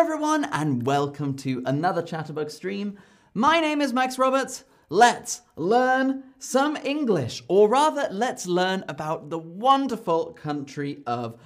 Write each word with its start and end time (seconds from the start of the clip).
everyone, 0.00 0.46
and 0.46 0.86
welcome 0.86 1.36
to 1.36 1.62
another 1.66 2.00
Chatterbug 2.00 2.50
stream. 2.50 2.98
My 3.34 3.60
name 3.60 3.82
is 3.82 3.92
Max 3.92 4.18
Roberts. 4.18 4.64
Let's 4.88 5.42
learn 5.56 6.22
some 6.38 6.78
English, 6.78 7.42
or 7.48 7.68
rather, 7.68 8.08
let's 8.10 8.46
learn 8.46 8.82
about 8.88 9.28
the 9.28 9.38
wonderful 9.38 10.32
country 10.32 11.02
of 11.06 11.38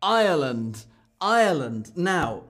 Ireland. 0.00 0.86
Ireland. 1.20 1.92
Now, 1.96 2.44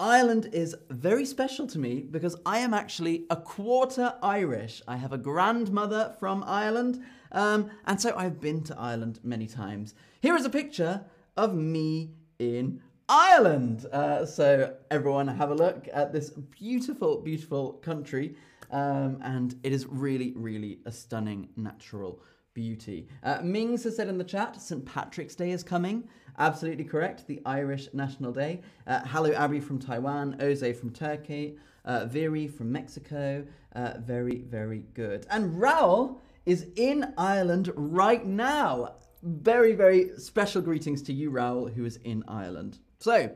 Ireland 0.00 0.48
is 0.50 0.74
very 0.88 1.26
special 1.26 1.66
to 1.66 1.78
me 1.78 2.06
because 2.10 2.34
I 2.46 2.60
am 2.60 2.72
actually 2.72 3.26
a 3.28 3.36
quarter 3.36 4.14
Irish. 4.22 4.80
I 4.88 4.96
have 4.96 5.12
a 5.12 5.18
grandmother 5.18 6.16
from 6.18 6.42
Ireland, 6.46 7.04
um, 7.32 7.70
and 7.84 8.00
so 8.00 8.16
I've 8.16 8.40
been 8.40 8.62
to 8.64 8.80
Ireland 8.80 9.20
many 9.22 9.46
times. 9.46 9.94
Here 10.22 10.36
is 10.36 10.46
a 10.46 10.50
picture 10.50 11.04
of 11.36 11.54
me 11.54 12.12
in 12.38 12.80
Ireland. 13.14 13.84
Uh, 13.92 14.24
so, 14.24 14.74
everyone, 14.90 15.28
have 15.28 15.50
a 15.50 15.54
look 15.54 15.86
at 15.92 16.14
this 16.14 16.30
beautiful, 16.30 17.20
beautiful 17.20 17.74
country. 17.74 18.36
Um, 18.70 19.18
and 19.22 19.54
it 19.62 19.70
is 19.70 19.86
really, 19.86 20.32
really 20.34 20.78
a 20.86 20.92
stunning 20.92 21.50
natural 21.54 22.22
beauty. 22.54 23.08
Uh, 23.22 23.40
Mings 23.42 23.84
has 23.84 23.96
said 23.96 24.08
in 24.08 24.16
the 24.16 24.24
chat, 24.24 24.58
St. 24.58 24.82
Patrick's 24.86 25.34
Day 25.34 25.50
is 25.50 25.62
coming. 25.62 26.08
Absolutely 26.38 26.84
correct, 26.84 27.26
the 27.26 27.42
Irish 27.44 27.90
National 27.92 28.32
Day. 28.32 28.62
Uh, 28.86 29.00
hello, 29.04 29.30
Abby 29.32 29.60
from 29.60 29.78
Taiwan, 29.78 30.36
Oze 30.40 30.74
from 30.80 30.88
Turkey, 30.88 31.58
uh, 31.84 32.06
Viri 32.06 32.48
from 32.48 32.72
Mexico. 32.72 33.44
Uh, 33.74 33.92
very, 33.98 34.38
very 34.38 34.84
good. 34.94 35.26
And 35.28 35.60
Raoul 35.60 36.18
is 36.46 36.66
in 36.76 37.12
Ireland 37.18 37.70
right 37.74 38.24
now. 38.24 38.94
Very, 39.22 39.74
very 39.74 40.16
special 40.16 40.62
greetings 40.62 41.02
to 41.02 41.12
you, 41.12 41.28
Raoul, 41.28 41.68
who 41.68 41.84
is 41.84 41.96
in 42.04 42.24
Ireland. 42.26 42.78
So, 43.02 43.32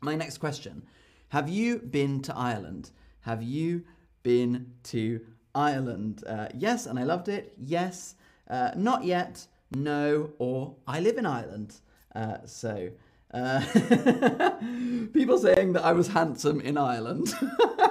my 0.00 0.14
next 0.14 0.38
question 0.38 0.84
Have 1.30 1.48
you 1.48 1.80
been 1.80 2.22
to 2.22 2.36
Ireland? 2.36 2.92
Have 3.22 3.42
you 3.42 3.82
been 4.22 4.74
to 4.84 5.20
Ireland? 5.56 6.22
Uh, 6.24 6.46
yes, 6.54 6.86
and 6.86 7.00
I 7.00 7.02
loved 7.02 7.28
it. 7.28 7.52
Yes, 7.58 8.14
uh, 8.48 8.70
not 8.76 9.02
yet. 9.02 9.44
No, 9.74 10.30
or 10.38 10.76
I 10.86 11.00
live 11.00 11.18
in 11.18 11.26
Ireland. 11.26 11.80
Uh, 12.14 12.46
so, 12.46 12.90
uh, 13.34 13.66
people 15.12 15.36
saying 15.36 15.72
that 15.72 15.82
I 15.82 15.94
was 15.94 16.06
handsome 16.06 16.60
in 16.60 16.78
Ireland. 16.78 17.34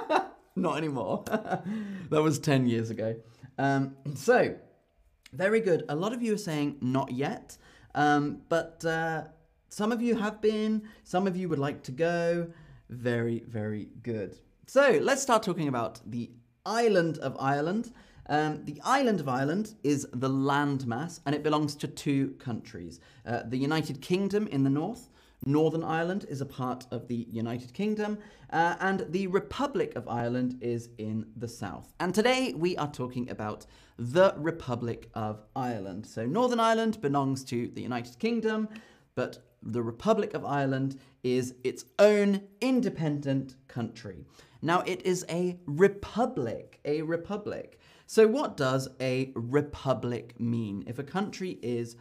not 0.56 0.78
anymore. 0.78 1.24
that 1.26 2.22
was 2.22 2.38
10 2.38 2.66
years 2.66 2.88
ago. 2.88 3.16
Um, 3.58 3.96
so, 4.14 4.54
very 5.34 5.60
good. 5.60 5.84
A 5.90 5.94
lot 5.94 6.14
of 6.14 6.22
you 6.22 6.32
are 6.32 6.38
saying 6.38 6.78
not 6.80 7.12
yet, 7.12 7.58
um, 7.94 8.40
but 8.48 8.82
uh, 8.86 9.24
some 9.72 9.90
of 9.90 10.02
you 10.02 10.16
have 10.16 10.42
been, 10.42 10.82
some 11.02 11.26
of 11.26 11.34
you 11.34 11.48
would 11.48 11.58
like 11.58 11.82
to 11.84 11.92
go. 11.92 12.46
Very, 12.90 13.42
very 13.48 13.88
good. 14.02 14.38
So 14.66 14.98
let's 15.02 15.22
start 15.22 15.42
talking 15.42 15.66
about 15.66 15.98
the 16.04 16.30
island 16.66 17.16
of 17.18 17.34
Ireland. 17.40 17.90
Um, 18.28 18.66
the 18.66 18.80
island 18.84 19.18
of 19.18 19.30
Ireland 19.30 19.74
is 19.82 20.06
the 20.12 20.28
landmass 20.28 21.20
and 21.24 21.34
it 21.34 21.42
belongs 21.42 21.74
to 21.76 21.88
two 21.88 22.32
countries 22.38 23.00
uh, 23.24 23.44
the 23.46 23.56
United 23.56 24.02
Kingdom 24.02 24.46
in 24.48 24.62
the 24.62 24.70
north. 24.70 25.08
Northern 25.44 25.82
Ireland 25.82 26.26
is 26.28 26.40
a 26.40 26.46
part 26.46 26.86
of 26.92 27.08
the 27.08 27.26
United 27.28 27.74
Kingdom, 27.74 28.18
uh, 28.50 28.76
and 28.78 29.06
the 29.08 29.26
Republic 29.26 29.96
of 29.96 30.06
Ireland 30.06 30.58
is 30.60 30.90
in 30.98 31.26
the 31.36 31.48
south. 31.48 31.92
And 31.98 32.14
today 32.14 32.54
we 32.56 32.76
are 32.76 32.90
talking 32.90 33.28
about 33.28 33.66
the 33.98 34.34
Republic 34.36 35.10
of 35.14 35.42
Ireland. 35.56 36.06
So, 36.06 36.26
Northern 36.26 36.60
Ireland 36.60 37.00
belongs 37.00 37.42
to 37.44 37.68
the 37.74 37.82
United 37.82 38.20
Kingdom, 38.20 38.68
but 39.14 39.38
the 39.62 39.82
Republic 39.82 40.34
of 40.34 40.44
Ireland 40.44 40.98
is 41.22 41.54
its 41.62 41.84
own 41.98 42.42
independent 42.60 43.56
country. 43.68 44.24
Now, 44.60 44.80
it 44.80 45.02
is 45.02 45.24
a 45.28 45.58
republic, 45.66 46.80
a 46.84 47.02
republic. 47.02 47.78
So, 48.06 48.26
what 48.26 48.56
does 48.56 48.88
a 49.00 49.32
republic 49.34 50.38
mean? 50.40 50.84
If 50.86 50.98
a 50.98 51.04
country 51.04 51.58
is 51.62 51.96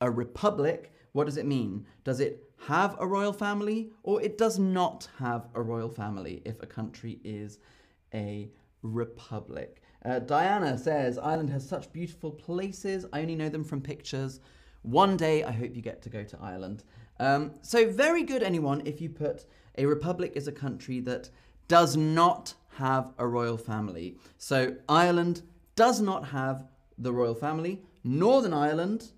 a 0.00 0.10
republic, 0.10 0.92
what 1.12 1.24
does 1.24 1.36
it 1.36 1.46
mean? 1.46 1.86
Does 2.04 2.20
it 2.20 2.50
have 2.66 2.96
a 2.98 3.06
royal 3.06 3.32
family 3.32 3.90
or 4.02 4.22
it 4.22 4.38
does 4.38 4.58
not 4.58 5.08
have 5.18 5.48
a 5.54 5.62
royal 5.62 5.88
family 5.88 6.42
if 6.44 6.62
a 6.62 6.66
country 6.66 7.20
is 7.24 7.58
a 8.14 8.50
republic? 8.82 9.82
Uh, 10.04 10.18
Diana 10.18 10.76
says 10.76 11.18
Ireland 11.18 11.50
has 11.50 11.68
such 11.68 11.92
beautiful 11.92 12.30
places. 12.30 13.06
I 13.12 13.20
only 13.20 13.36
know 13.36 13.48
them 13.48 13.64
from 13.64 13.80
pictures. 13.80 14.40
One 14.82 15.16
day, 15.16 15.44
I 15.44 15.52
hope 15.52 15.74
you 15.74 15.82
get 15.82 16.02
to 16.02 16.10
go 16.10 16.24
to 16.24 16.38
Ireland. 16.40 16.84
Um, 17.18 17.52
so, 17.62 17.88
very 17.88 18.24
good, 18.24 18.42
anyone, 18.42 18.82
if 18.84 19.00
you 19.00 19.08
put 19.08 19.46
a 19.78 19.86
republic 19.86 20.32
is 20.34 20.48
a 20.48 20.52
country 20.52 21.00
that 21.00 21.30
does 21.68 21.96
not 21.96 22.54
have 22.76 23.12
a 23.18 23.26
royal 23.26 23.56
family. 23.56 24.16
So 24.38 24.76
Ireland 24.88 25.42
does 25.76 26.00
not 26.00 26.28
have 26.28 26.66
the 26.98 27.12
royal 27.12 27.34
family. 27.34 27.82
Northern 28.04 28.52
Ireland, 28.52 29.12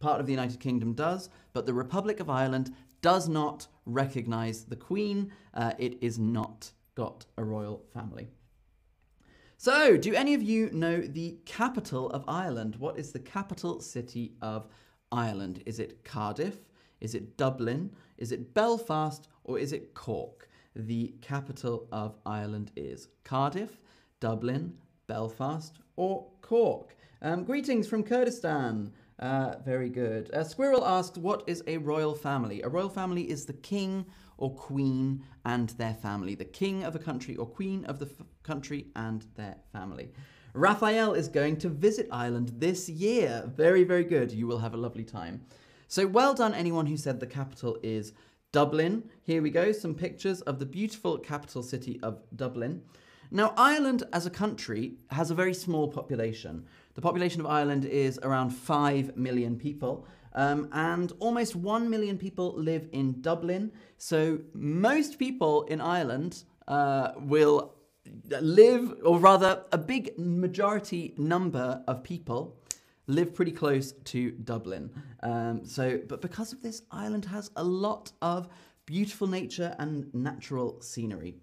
part 0.00 0.20
of 0.20 0.26
the 0.26 0.32
United 0.32 0.60
Kingdom, 0.60 0.94
does, 0.94 1.28
but 1.52 1.66
the 1.66 1.74
Republic 1.74 2.20
of 2.20 2.30
Ireland 2.30 2.74
does 3.00 3.28
not 3.28 3.66
recognize 3.86 4.64
the 4.64 4.76
Queen. 4.76 5.32
Uh, 5.54 5.72
it 5.78 6.02
is 6.02 6.18
not 6.18 6.72
got 6.94 7.26
a 7.36 7.44
royal 7.44 7.84
family. 7.92 8.28
So, 9.56 9.96
do 9.96 10.14
any 10.14 10.34
of 10.34 10.42
you 10.42 10.70
know 10.70 11.00
the 11.00 11.38
capital 11.44 12.10
of 12.10 12.24
Ireland? 12.28 12.76
What 12.76 12.98
is 12.98 13.12
the 13.12 13.18
capital 13.18 13.80
city 13.80 14.32
of 14.40 14.68
Ireland? 15.12 15.62
Is 15.66 15.78
it 15.78 16.04
Cardiff? 16.04 16.58
Is 17.00 17.14
it 17.14 17.36
Dublin? 17.36 17.90
Is 18.16 18.32
it 18.32 18.54
Belfast? 18.54 19.28
Or 19.44 19.58
is 19.58 19.72
it 19.72 19.94
Cork? 19.94 20.48
the 20.78 21.12
capital 21.20 21.88
of 21.90 22.16
Ireland 22.24 22.70
is 22.76 23.08
Cardiff, 23.24 23.80
Dublin, 24.20 24.74
Belfast, 25.06 25.78
or 25.96 26.28
Cork. 26.40 26.96
Um, 27.20 27.44
greetings 27.44 27.88
from 27.88 28.04
Kurdistan. 28.04 28.92
Uh, 29.18 29.56
very 29.64 29.88
good. 29.88 30.32
Uh, 30.32 30.44
Squirrel 30.44 30.86
asked, 30.86 31.18
What 31.18 31.42
is 31.48 31.64
a 31.66 31.78
royal 31.78 32.14
family? 32.14 32.62
A 32.62 32.68
royal 32.68 32.88
family 32.88 33.28
is 33.28 33.44
the 33.44 33.52
king 33.52 34.06
or 34.36 34.54
queen 34.54 35.24
and 35.44 35.70
their 35.70 35.94
family. 35.94 36.36
The 36.36 36.44
king 36.44 36.84
of 36.84 36.94
a 36.94 37.00
country 37.00 37.34
or 37.34 37.46
queen 37.46 37.84
of 37.86 37.98
the 37.98 38.06
f- 38.06 38.24
country 38.44 38.86
and 38.94 39.26
their 39.34 39.56
family. 39.72 40.12
Raphael 40.54 41.14
is 41.14 41.28
going 41.28 41.56
to 41.58 41.68
visit 41.68 42.08
Ireland 42.10 42.52
this 42.58 42.88
year. 42.88 43.44
Very, 43.54 43.84
very 43.84 44.04
good. 44.04 44.32
You 44.32 44.46
will 44.46 44.58
have 44.58 44.74
a 44.74 44.78
lovely 44.78 45.04
time. 45.04 45.42
So, 45.86 46.06
well 46.06 46.34
done, 46.34 46.54
anyone 46.54 46.86
who 46.86 46.96
said 46.96 47.20
the 47.20 47.26
capital 47.26 47.78
is 47.82 48.12
Dublin. 48.52 49.04
Here 49.22 49.42
we 49.42 49.50
go, 49.50 49.72
some 49.72 49.94
pictures 49.94 50.40
of 50.42 50.58
the 50.58 50.66
beautiful 50.66 51.18
capital 51.18 51.62
city 51.62 51.98
of 52.02 52.18
Dublin. 52.34 52.82
Now, 53.30 53.52
Ireland 53.56 54.04
as 54.12 54.24
a 54.24 54.30
country 54.30 54.94
has 55.10 55.30
a 55.30 55.34
very 55.34 55.52
small 55.52 55.88
population. 55.88 56.66
The 56.94 57.02
population 57.02 57.40
of 57.40 57.46
Ireland 57.46 57.84
is 57.84 58.18
around 58.22 58.50
5 58.50 59.16
million 59.16 59.56
people, 59.56 60.06
um, 60.34 60.68
and 60.72 61.12
almost 61.18 61.54
1 61.54 61.90
million 61.90 62.16
people 62.16 62.54
live 62.56 62.88
in 62.92 63.20
Dublin. 63.20 63.70
So, 63.98 64.40
most 64.54 65.18
people 65.18 65.64
in 65.64 65.80
Ireland 65.80 66.44
uh, 66.66 67.12
will 67.18 67.74
live, 68.40 68.94
or 69.04 69.18
rather, 69.18 69.64
a 69.72 69.78
big 69.78 70.18
majority 70.18 71.14
number 71.16 71.82
of 71.86 72.02
people 72.02 72.56
live 73.06 73.34
pretty 73.34 73.52
close 73.52 73.92
to 73.92 74.32
Dublin. 74.32 74.90
Um, 75.22 75.64
so, 75.64 76.00
but 76.08 76.20
because 76.20 76.52
of 76.52 76.62
this, 76.62 76.82
Ireland 76.90 77.24
has 77.26 77.50
a 77.56 77.64
lot 77.64 78.12
of 78.22 78.48
beautiful 78.86 79.26
nature 79.26 79.74
and 79.78 80.12
natural 80.14 80.80
scenery. 80.80 81.36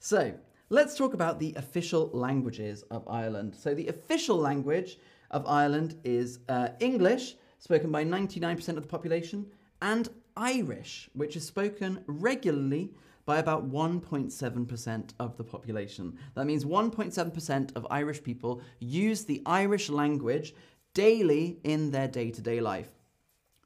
So, 0.00 0.34
let's 0.68 0.96
talk 0.96 1.14
about 1.14 1.38
the 1.38 1.54
official 1.56 2.10
languages 2.12 2.82
of 2.90 3.06
Ireland. 3.08 3.54
So, 3.56 3.74
the 3.74 3.88
official 3.88 4.36
language 4.36 4.98
of 5.30 5.46
Ireland 5.46 5.96
is 6.04 6.40
uh, 6.48 6.68
English, 6.80 7.36
spoken 7.58 7.90
by 7.90 8.04
99% 8.04 8.68
of 8.68 8.82
the 8.82 8.82
population, 8.82 9.46
and 9.80 10.08
Irish, 10.36 11.08
which 11.14 11.36
is 11.36 11.46
spoken 11.46 12.02
regularly 12.06 12.90
by 13.24 13.38
about 13.38 13.70
1.7% 13.70 15.10
of 15.18 15.36
the 15.36 15.44
population. 15.44 16.18
That 16.34 16.46
means 16.46 16.64
1.7% 16.64 17.76
of 17.76 17.86
Irish 17.90 18.22
people 18.22 18.62
use 18.80 19.24
the 19.24 19.42
Irish 19.46 19.88
language 19.88 20.54
daily 20.94 21.58
in 21.64 21.90
their 21.90 22.08
day 22.08 22.30
to 22.30 22.40
day 22.40 22.60
life. 22.60 22.88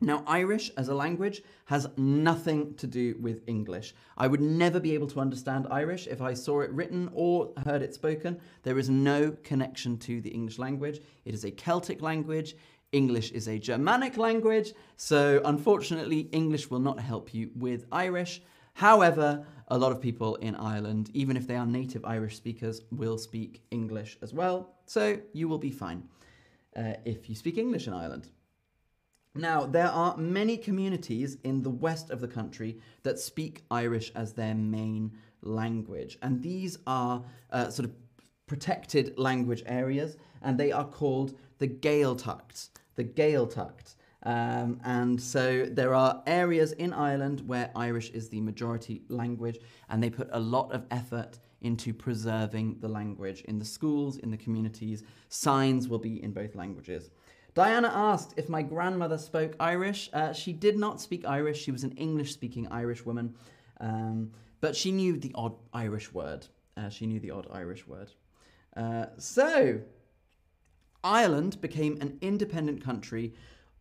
Now, 0.01 0.23
Irish 0.27 0.71
as 0.77 0.89
a 0.89 0.95
language 0.95 1.43
has 1.65 1.89
nothing 1.97 2.75
to 2.75 2.87
do 2.87 3.17
with 3.19 3.43
English. 3.47 3.95
I 4.19 4.27
would 4.27 4.43
never 4.43 4.79
be 4.79 4.93
able 4.93 5.07
to 5.07 5.21
understand 5.21 5.67
Irish 5.71 6.07
if 6.07 6.21
I 6.21 6.35
saw 6.35 6.61
it 6.61 6.71
written 6.71 7.09
or 7.15 7.53
heard 7.65 7.81
it 7.81 7.95
spoken. 7.95 8.39
There 8.63 8.79
is 8.79 8.91
no 8.91 9.35
connection 9.43 9.97
to 10.01 10.21
the 10.21 10.29
English 10.29 10.59
language. 10.59 11.01
It 11.25 11.33
is 11.33 11.47
a 11.47 11.51
Celtic 11.51 12.03
language. 12.03 12.57
English 12.93 13.33
is 13.33 13.49
a 13.49 13.59
Germanic 13.59 14.19
language. 14.19 14.75
So, 14.97 15.41
unfortunately, 15.47 16.29
English 16.31 16.71
will 16.71 16.79
not 16.79 17.01
help 17.01 17.33
you 17.33 17.51
with 17.57 17.87
Irish. 17.91 18.43
However, 18.77 19.47
a 19.69 19.79
lot 19.79 19.91
of 19.91 20.03
people 20.03 20.35
in 20.37 20.55
Ireland, 20.55 21.11
even 21.15 21.35
if 21.35 21.47
they 21.47 21.57
are 21.57 21.65
native 21.65 22.05
Irish 22.05 22.37
speakers, 22.37 22.83
will 22.91 23.17
speak 23.17 23.63
English 23.71 24.19
as 24.21 24.35
well. 24.35 24.75
So, 24.85 25.19
you 25.33 25.49
will 25.49 25.57
be 25.57 25.71
fine 25.71 26.03
uh, 26.77 26.93
if 27.07 27.31
you 27.31 27.35
speak 27.35 27.57
English 27.57 27.87
in 27.87 27.95
Ireland. 27.95 28.29
Now, 29.35 29.65
there 29.65 29.89
are 29.89 30.15
many 30.19 30.59
communities 30.59 31.39
in 31.43 31.63
the 31.63 31.71
west 31.71 32.11
of 32.11 32.21
the 32.21 32.29
country 32.29 32.79
that 33.03 33.19
speak 33.19 33.65
Irish 33.71 34.13
as 34.15 34.35
their 34.35 34.55
main 34.55 35.13
language, 35.41 36.19
and 36.21 36.43
these 36.43 36.79
are 36.87 37.25
uh, 37.51 37.71
sort 37.71 37.89
of 37.89 37.95
protected 38.47 39.19
language 39.19 39.63
areas, 39.65 40.19
and 40.43 40.61
they 40.61 40.71
are 40.71 40.85
called 40.87 41.35
the 41.59 41.69
Gaeltachts. 41.69 42.69
The 42.95 43.05
Gaeltachts. 43.05 43.96
Um, 44.27 44.81
and 44.83 45.23
so 45.23 45.67
there 45.71 45.95
are 45.95 46.21
areas 46.27 46.73
in 46.73 46.93
Ireland 46.93 47.43
where 47.47 47.71
Irish 47.77 48.11
is 48.11 48.29
the 48.29 48.41
majority 48.41 49.03
language, 49.09 49.61
and 49.89 50.03
they 50.03 50.11
put 50.11 50.29
a 50.33 50.41
lot 50.41 50.73
of 50.73 50.85
effort 50.91 51.39
into 51.61 51.95
preserving 51.95 52.79
the 52.81 52.89
language 52.89 53.43
in 53.43 53.61
the 53.61 53.65
schools, 53.65 54.19
in 54.19 54.33
the 54.33 54.37
communities. 54.37 55.05
Signs 55.29 55.89
will 55.89 56.01
be 56.01 56.21
in 56.25 56.33
both 56.33 56.57
languages. 56.57 57.11
Diana 57.55 57.89
asked 57.95 58.35
if 58.37 58.49
my 58.49 58.63
grandmother 58.63 59.17
spoke 59.17 59.55
Irish. 59.61 60.11
Uh, 60.13 60.33
she 60.33 60.53
did 60.53 60.77
not 60.77 61.01
speak 61.01 61.25
Irish. 61.25 61.63
She 61.63 61.71
was 61.71 61.85
an 61.85 61.93
English 61.93 62.33
speaking 62.33 62.67
Irish 62.73 63.07
woman, 63.07 63.33
um, 63.81 64.33
but 64.61 64.75
she 64.75 64.91
knew 64.91 65.17
the 65.17 65.31
odd 65.37 65.55
Irish 65.73 66.13
word. 66.13 66.49
Uh, 66.77 66.89
she 66.89 67.07
knew 67.07 67.21
the 67.21 67.31
odd 67.31 67.47
Irish 67.53 67.87
word. 67.87 68.11
Uh, 68.77 69.07
so, 69.19 69.81
Ireland 71.05 71.61
became 71.61 71.97
an 72.01 72.19
independent 72.21 72.83
country 72.83 73.33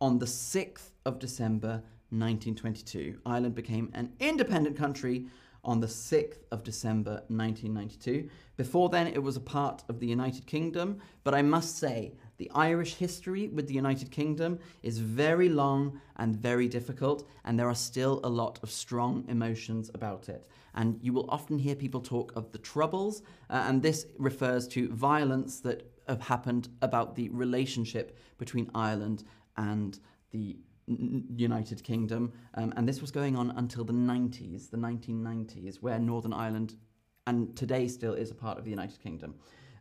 on 0.02 0.20
the 0.20 0.26
6th 0.26 0.92
of 1.06 1.20
December 1.20 1.84
1922. 2.10 3.20
Ireland 3.26 3.56
became 3.56 3.92
an 3.94 4.14
independent 4.20 4.78
country 4.78 5.28
on 5.66 5.80
the 5.80 5.88
6th 5.88 6.44
of 6.52 6.64
December 6.64 7.24
1992. 7.28 8.30
Before 8.56 8.90
then, 8.90 9.08
it 9.08 9.22
was 9.22 9.36
a 9.36 9.42
part 9.42 9.84
of 9.90 10.00
the 10.00 10.08
United 10.08 10.46
Kingdom, 10.46 11.00
but 11.24 11.34
I 11.34 11.42
must 11.42 11.78
say, 11.78 12.14
the 12.38 12.52
Irish 12.54 12.96
history 12.96 13.48
with 13.48 13.68
the 13.68 13.74
United 13.74 14.12
Kingdom 14.12 14.60
is 14.84 15.00
very 15.00 15.50
long 15.50 16.00
and 16.18 16.36
very 16.36 16.68
difficult, 16.68 17.28
and 17.46 17.58
there 17.58 17.70
are 17.70 17.76
still 17.76 18.20
a 18.24 18.30
lot 18.30 18.60
of 18.62 18.70
strong 18.70 19.26
emotions 19.28 19.90
about 19.94 20.30
it. 20.30 20.48
And 20.76 21.00
you 21.02 21.14
will 21.14 21.30
often 21.30 21.58
hear 21.58 21.76
people 21.76 22.02
talk 22.02 22.34
of 22.36 22.52
the 22.52 22.58
Troubles, 22.58 23.24
uh, 23.50 23.66
and 23.68 23.82
this 23.82 24.06
refers 24.18 24.68
to 24.70 24.90
violence 24.94 25.62
that 25.62 25.92
have 26.08 26.22
happened 26.22 26.70
about 26.82 27.16
the 27.16 27.30
relationship 27.30 28.18
between 28.38 28.70
Ireland 28.76 29.24
and 29.58 30.00
the 30.32 30.58
United 30.88 31.84
Kingdom, 31.84 32.32
um, 32.56 32.74
and 32.78 32.88
this 32.88 33.02
was 33.02 33.12
going 33.12 33.36
on 33.36 33.52
until 33.52 33.84
the 33.84 33.94
90s, 33.94 34.70
the 34.70 34.78
1990s, 34.78 35.78
where 35.78 35.98
Northern 36.00 36.34
Ireland 36.34 36.76
and 37.28 37.56
today 37.56 37.88
still 37.88 38.14
is 38.14 38.30
a 38.32 38.36
part 38.36 38.58
of 38.58 38.66
the 38.66 38.70
United 38.70 39.02
Kingdom. 39.02 39.36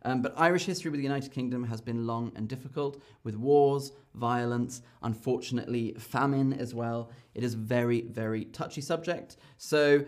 Um, 0.06 0.20
but 0.20 0.34
Irish 0.36 0.66
history 0.66 0.90
with 0.90 0.98
the 0.98 1.04
United 1.04 1.32
Kingdom 1.32 1.64
has 1.64 1.80
been 1.80 2.06
long 2.06 2.32
and 2.36 2.46
difficult, 2.46 3.02
with 3.22 3.36
wars, 3.36 3.92
violence, 4.14 4.82
unfortunately, 5.02 5.94
famine 5.98 6.52
as 6.52 6.74
well. 6.74 7.10
It 7.34 7.42
is 7.42 7.54
a 7.54 7.58
very, 7.58 8.02
very 8.02 8.44
touchy 8.46 8.82
subject. 8.82 9.36
So 9.56 10.04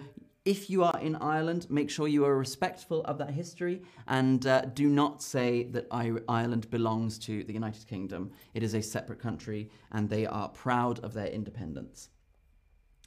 if 0.46 0.70
you 0.70 0.84
are 0.84 0.98
in 1.00 1.16
Ireland, 1.16 1.66
make 1.68 1.90
sure 1.90 2.06
you 2.06 2.24
are 2.24 2.38
respectful 2.38 3.02
of 3.02 3.18
that 3.18 3.30
history 3.30 3.82
and 4.06 4.46
uh, 4.46 4.62
do 4.62 4.88
not 4.88 5.20
say 5.20 5.64
that 5.64 5.88
Ireland 5.90 6.70
belongs 6.70 7.18
to 7.20 7.42
the 7.42 7.52
United 7.52 7.88
Kingdom. 7.88 8.30
It 8.54 8.62
is 8.62 8.74
a 8.74 8.80
separate 8.80 9.18
country 9.18 9.68
and 9.90 10.08
they 10.08 10.24
are 10.24 10.48
proud 10.48 11.00
of 11.00 11.12
their 11.14 11.26
independence. 11.26 12.10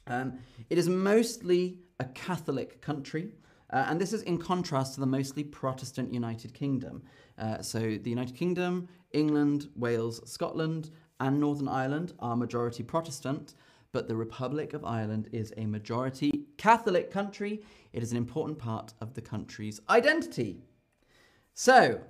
Um, 0.06 0.34
it 0.68 0.76
is 0.76 0.88
mostly 0.88 1.78
a 1.98 2.04
Catholic 2.04 2.82
country. 2.82 3.32
Uh, 3.70 3.86
and 3.88 3.98
this 3.98 4.12
is 4.12 4.22
in 4.22 4.36
contrast 4.36 4.94
to 4.94 5.00
the 5.00 5.06
mostly 5.06 5.44
Protestant 5.44 6.12
United 6.12 6.52
Kingdom. 6.52 7.02
Uh, 7.38 7.62
so, 7.62 7.78
the 7.78 8.10
United 8.10 8.34
Kingdom, 8.34 8.88
England, 9.12 9.68
Wales, 9.76 10.20
Scotland, 10.28 10.90
and 11.20 11.38
Northern 11.38 11.68
Ireland 11.68 12.12
are 12.18 12.36
majority 12.36 12.82
Protestant, 12.82 13.54
but 13.92 14.08
the 14.08 14.16
Republic 14.16 14.72
of 14.74 14.84
Ireland 14.84 15.28
is 15.32 15.54
a 15.56 15.66
majority 15.66 16.39
Catholic 16.60 17.10
country. 17.10 17.62
It 17.94 18.02
is 18.02 18.10
an 18.10 18.18
important 18.18 18.58
part 18.58 18.92
of 19.00 19.14
the 19.14 19.22
country's 19.22 19.80
identity. 19.88 20.60
So, 21.54 22.02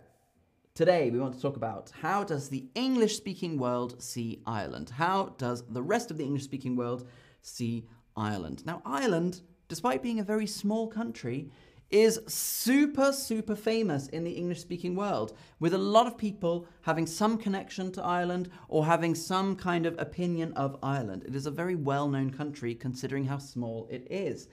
today 0.75 1.08
we 1.08 1.20
want 1.20 1.35
to 1.35 1.41
talk 1.41 1.56
about 1.56 1.93
how 2.02 2.25
does 2.25 2.49
the 2.49 2.67
English-speaking 2.75 3.58
world 3.58 4.02
see 4.02 4.43
Ireland? 4.44 4.91
How 4.97 5.37
does 5.38 5.62
the 5.70 5.82
rest 5.82 6.11
of 6.11 6.19
the 6.19 6.25
English-speaking 6.25 6.75
world 6.75 7.06
see 7.43 7.87
Ireland? 8.17 8.67
Now, 8.67 8.82
Ireland, 8.85 9.43
despite 9.69 10.02
being 10.02 10.19
a 10.19 10.25
very 10.25 10.49
small 10.49 10.88
country, 10.88 11.52
is 11.90 12.20
super, 12.26 13.12
super 13.12 13.56
famous 13.56 14.08
in 14.08 14.25
the 14.25 14.31
English 14.32 14.60
speaking 14.60 14.94
world, 14.94 15.37
with 15.58 15.75
a 15.75 15.78
lot 15.78 16.06
of 16.06 16.16
people 16.16 16.66
having 16.82 17.06
some 17.06 17.37
connection 17.37 17.90
to 17.92 18.02
Ireland 18.02 18.50
or 18.69 18.87
having 18.87 19.14
some 19.14 19.56
kind 19.56 19.87
of 19.87 19.98
opinion 19.98 20.52
of 20.52 20.78
Ireland. 20.82 21.25
It 21.26 21.34
is 21.34 21.46
a 21.46 21.50
very 21.50 21.75
well 21.75 22.08
known 22.08 22.31
country 22.31 22.75
considering 22.75 23.25
how 23.25 23.38
small 23.38 23.88
it 23.90 24.06
is. 24.10 24.48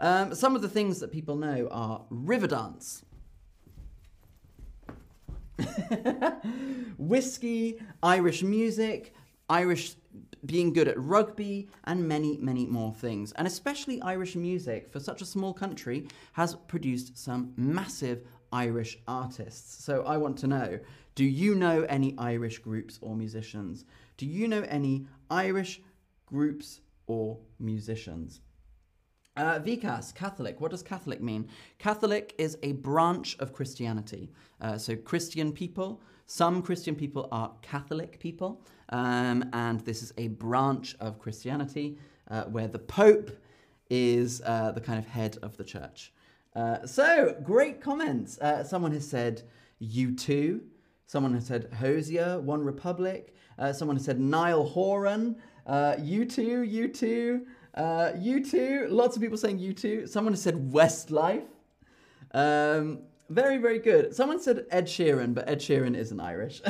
Um, 0.00 0.34
some 0.34 0.54
of 0.54 0.62
the 0.62 0.68
things 0.68 1.00
that 1.00 1.12
people 1.12 1.36
know 1.36 1.68
are 1.70 2.02
Riverdance. 2.10 3.02
Whiskey, 6.98 7.80
Irish 8.02 8.42
music, 8.42 9.12
Irish 9.50 9.96
being 10.44 10.72
good 10.72 10.88
at 10.88 10.98
rugby, 10.98 11.68
and 11.84 12.06
many, 12.06 12.36
many 12.38 12.66
more 12.66 12.94
things. 12.94 13.32
And 13.32 13.46
especially 13.46 14.00
Irish 14.02 14.36
music, 14.36 14.90
for 14.90 15.00
such 15.00 15.22
a 15.22 15.26
small 15.26 15.52
country, 15.52 16.08
has 16.32 16.54
produced 16.54 17.18
some 17.18 17.52
massive 17.56 18.22
Irish 18.52 18.98
artists. 19.06 19.84
So 19.84 20.02
I 20.04 20.16
want 20.16 20.38
to 20.38 20.46
know 20.46 20.78
do 21.14 21.24
you 21.24 21.56
know 21.56 21.84
any 21.88 22.14
Irish 22.16 22.60
groups 22.60 22.98
or 23.02 23.16
musicians? 23.16 23.84
Do 24.16 24.26
you 24.26 24.46
know 24.46 24.62
any 24.68 25.06
Irish 25.30 25.80
groups 26.26 26.80
or 27.08 27.38
musicians? 27.58 28.40
Uh, 29.36 29.58
Vikas, 29.58 30.14
Catholic. 30.14 30.60
What 30.60 30.70
does 30.70 30.82
Catholic 30.82 31.20
mean? 31.20 31.48
Catholic 31.78 32.34
is 32.38 32.56
a 32.62 32.72
branch 32.72 33.36
of 33.38 33.52
Christianity. 33.52 34.30
Uh, 34.60 34.78
so, 34.78 34.94
Christian 34.94 35.52
people, 35.52 36.02
some 36.30 36.60
Christian 36.60 36.94
people 36.94 37.26
are 37.32 37.50
Catholic 37.62 38.20
people, 38.20 38.60
um, 38.90 39.48
and 39.54 39.80
this 39.80 40.02
is 40.02 40.12
a 40.18 40.28
branch 40.28 40.94
of 41.00 41.18
Christianity 41.18 41.96
uh, 42.30 42.42
where 42.44 42.68
the 42.68 42.78
Pope 42.78 43.30
is 43.88 44.42
uh, 44.44 44.72
the 44.72 44.80
kind 44.82 44.98
of 44.98 45.06
head 45.06 45.38
of 45.40 45.56
the 45.56 45.64
church. 45.64 46.12
Uh, 46.54 46.86
so, 46.86 47.34
great 47.42 47.80
comments. 47.80 48.38
Uh, 48.40 48.62
someone 48.62 48.92
has 48.92 49.08
said 49.08 49.40
U2. 49.82 50.60
Someone 51.06 51.32
has 51.32 51.46
said 51.46 51.72
Hozier, 51.72 52.38
One 52.40 52.62
Republic. 52.62 53.34
someone 53.72 53.96
has 53.96 54.04
said 54.04 54.20
Niall 54.20 54.66
Horan. 54.66 55.34
U2, 55.66 56.70
U2. 56.70 57.40
Uh, 57.74 58.12
U2, 58.18 58.90
lots 58.90 59.16
of 59.16 59.22
people 59.22 59.38
saying 59.38 59.58
U2. 59.60 60.06
Someone 60.06 60.34
has 60.34 60.42
said 60.42 60.70
Westlife. 60.70 61.46
Um, 62.34 62.98
very, 63.28 63.58
very 63.58 63.78
good. 63.78 64.14
Someone 64.14 64.40
said 64.40 64.66
Ed 64.70 64.86
Sheeran, 64.86 65.34
but 65.34 65.48
Ed 65.48 65.60
Sheeran 65.60 65.96
isn't 65.96 66.20
Irish. 66.20 66.60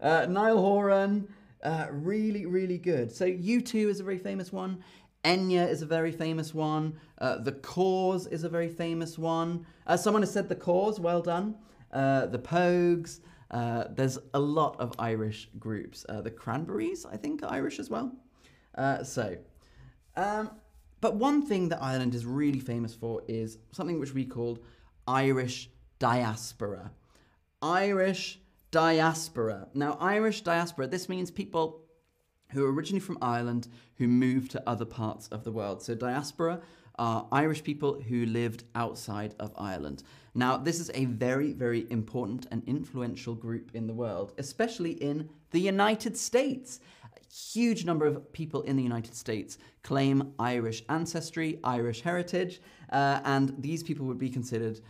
uh, 0.00 0.26
Niall 0.28 0.58
Horan, 0.58 1.28
uh, 1.62 1.86
really, 1.90 2.46
really 2.46 2.78
good. 2.78 3.12
So 3.12 3.26
U2 3.26 3.88
is 3.88 4.00
a 4.00 4.04
very 4.04 4.18
famous 4.18 4.52
one. 4.52 4.82
Enya 5.24 5.68
is 5.68 5.82
a 5.82 5.86
very 5.86 6.12
famous 6.12 6.54
one. 6.54 6.98
Uh, 7.18 7.38
the 7.38 7.52
Corrs 7.52 8.30
is 8.32 8.44
a 8.44 8.48
very 8.48 8.68
famous 8.68 9.18
one. 9.18 9.66
Uh, 9.86 9.96
someone 9.96 10.22
has 10.22 10.32
said 10.32 10.48
The 10.48 10.56
Corrs, 10.56 10.98
well 10.98 11.20
done. 11.20 11.56
Uh, 11.92 12.26
the 12.26 12.38
Pogues. 12.38 13.20
Uh, 13.50 13.84
there's 13.90 14.18
a 14.32 14.40
lot 14.40 14.78
of 14.78 14.94
Irish 14.98 15.48
groups. 15.58 16.06
Uh, 16.08 16.20
the 16.20 16.30
Cranberries, 16.30 17.04
I 17.04 17.16
think, 17.16 17.42
are 17.42 17.50
Irish 17.50 17.78
as 17.78 17.90
well. 17.90 18.12
Uh, 18.76 19.02
so, 19.02 19.36
um, 20.16 20.50
but 21.00 21.16
one 21.16 21.42
thing 21.42 21.68
that 21.70 21.82
Ireland 21.82 22.14
is 22.14 22.26
really 22.26 22.60
famous 22.60 22.94
for 22.94 23.22
is 23.26 23.58
something 23.72 23.98
which 23.98 24.14
we 24.14 24.24
called 24.24 24.60
Irish 25.06 25.70
diaspora. 25.98 26.92
Irish 27.62 28.40
diaspora. 28.70 29.68
Now, 29.74 29.96
Irish 30.00 30.42
diaspora, 30.42 30.86
this 30.86 31.08
means 31.08 31.30
people 31.30 31.82
who 32.52 32.64
are 32.64 32.72
originally 32.72 33.00
from 33.00 33.18
Ireland 33.22 33.68
who 33.96 34.08
moved 34.08 34.50
to 34.52 34.62
other 34.68 34.84
parts 34.84 35.28
of 35.28 35.44
the 35.44 35.52
world. 35.52 35.82
So, 35.82 35.94
diaspora 35.94 36.60
are 36.98 37.26
Irish 37.32 37.64
people 37.64 38.00
who 38.00 38.26
lived 38.26 38.64
outside 38.74 39.34
of 39.40 39.52
Ireland. 39.56 40.02
Now, 40.34 40.56
this 40.56 40.78
is 40.78 40.90
a 40.94 41.06
very, 41.06 41.52
very 41.52 41.86
important 41.90 42.46
and 42.50 42.62
influential 42.66 43.34
group 43.34 43.70
in 43.74 43.86
the 43.86 43.94
world, 43.94 44.32
especially 44.38 44.92
in 44.92 45.28
the 45.50 45.60
United 45.60 46.16
States 46.16 46.78
huge 47.30 47.84
number 47.84 48.06
of 48.06 48.32
people 48.32 48.62
in 48.62 48.76
the 48.76 48.82
United 48.82 49.14
States 49.14 49.58
claim 49.82 50.34
Irish 50.38 50.82
ancestry, 50.88 51.60
Irish 51.62 52.02
heritage, 52.02 52.60
uh, 52.90 53.20
and 53.24 53.54
these 53.58 53.82
people 53.82 54.06
would 54.06 54.18
be 54.18 54.30
considered 54.30 54.80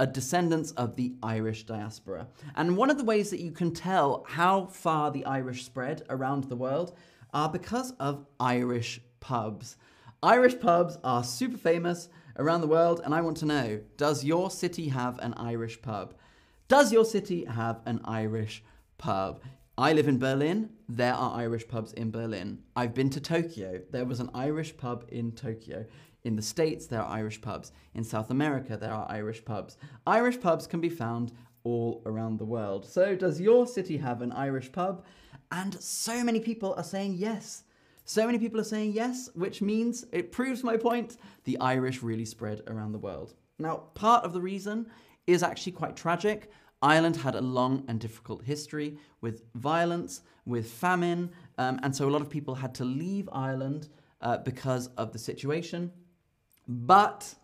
a 0.00 0.06
descendants 0.06 0.70
of 0.72 0.96
the 0.96 1.14
Irish 1.22 1.64
diaspora. 1.64 2.28
And 2.56 2.76
one 2.76 2.90
of 2.90 2.98
the 2.98 3.04
ways 3.04 3.30
that 3.30 3.40
you 3.40 3.50
can 3.50 3.72
tell 3.72 4.24
how 4.28 4.66
far 4.66 5.10
the 5.10 5.24
Irish 5.24 5.64
spread 5.64 6.02
around 6.08 6.44
the 6.44 6.56
world 6.56 6.96
are 7.32 7.48
because 7.48 7.92
of 7.92 8.26
Irish 8.38 9.00
pubs. 9.20 9.76
Irish 10.22 10.58
pubs 10.58 10.98
are 11.04 11.22
super 11.24 11.58
famous 11.58 12.08
around 12.38 12.60
the 12.60 12.68
world, 12.68 13.00
and 13.04 13.14
I 13.14 13.20
want 13.20 13.36
to 13.38 13.46
know 13.46 13.80
does 13.96 14.24
your 14.24 14.50
city 14.50 14.88
have 14.88 15.18
an 15.18 15.34
Irish 15.34 15.80
pub? 15.82 16.14
Does 16.68 16.92
your 16.92 17.04
city 17.04 17.44
have 17.44 17.80
an 17.86 18.00
Irish 18.04 18.62
pub? 18.98 19.42
I 19.78 19.92
live 19.92 20.08
in 20.08 20.18
Berlin. 20.18 20.70
There 20.88 21.14
are 21.14 21.38
Irish 21.38 21.68
pubs 21.68 21.92
in 21.92 22.10
Berlin. 22.10 22.58
I've 22.74 22.94
been 22.94 23.10
to 23.10 23.20
Tokyo. 23.20 23.80
There 23.92 24.04
was 24.04 24.18
an 24.18 24.28
Irish 24.34 24.76
pub 24.76 25.04
in 25.06 25.30
Tokyo. 25.30 25.86
In 26.24 26.34
the 26.34 26.42
States, 26.42 26.86
there 26.86 27.00
are 27.00 27.08
Irish 27.08 27.40
pubs. 27.40 27.70
In 27.94 28.02
South 28.02 28.32
America, 28.32 28.76
there 28.76 28.92
are 28.92 29.06
Irish 29.08 29.44
pubs. 29.44 29.76
Irish 30.04 30.40
pubs 30.40 30.66
can 30.66 30.80
be 30.80 30.88
found 30.88 31.30
all 31.62 32.02
around 32.06 32.38
the 32.38 32.44
world. 32.44 32.86
So, 32.86 33.14
does 33.14 33.40
your 33.40 33.68
city 33.68 33.96
have 33.98 34.20
an 34.20 34.32
Irish 34.32 34.72
pub? 34.72 35.04
And 35.52 35.80
so 35.80 36.24
many 36.24 36.40
people 36.40 36.74
are 36.76 36.82
saying 36.82 37.14
yes. 37.14 37.62
So 38.04 38.26
many 38.26 38.40
people 38.40 38.58
are 38.58 38.64
saying 38.64 38.94
yes, 38.94 39.30
which 39.34 39.62
means 39.62 40.04
it 40.10 40.32
proves 40.32 40.64
my 40.64 40.76
point 40.76 41.18
the 41.44 41.56
Irish 41.60 42.02
really 42.02 42.24
spread 42.24 42.62
around 42.66 42.90
the 42.90 42.98
world. 42.98 43.34
Now, 43.60 43.76
part 43.94 44.24
of 44.24 44.32
the 44.32 44.40
reason 44.40 44.88
is 45.28 45.44
actually 45.44 45.72
quite 45.72 45.94
tragic. 45.94 46.50
Ireland 46.80 47.16
had 47.16 47.34
a 47.34 47.40
long 47.40 47.84
and 47.88 47.98
difficult 47.98 48.44
history 48.44 48.98
with 49.20 49.42
violence, 49.54 50.22
with 50.46 50.70
famine, 50.70 51.30
um, 51.58 51.80
and 51.82 51.94
so 51.94 52.08
a 52.08 52.10
lot 52.10 52.22
of 52.22 52.30
people 52.30 52.54
had 52.54 52.74
to 52.76 52.84
leave 52.84 53.28
Ireland 53.32 53.88
uh, 54.20 54.38
because 54.38 54.88
of 54.96 55.12
the 55.12 55.18
situation. 55.18 55.92
But 56.68 57.34